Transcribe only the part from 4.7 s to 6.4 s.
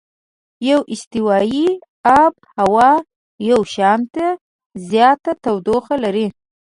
زیاته تودوخه لري.